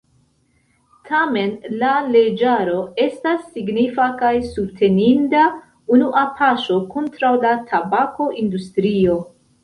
[1.07, 1.51] Tamen
[1.81, 5.43] la leĝaro estas signifa kaj subteninda
[5.97, 9.19] unua paŝo kontraŭ la tabako-industrio.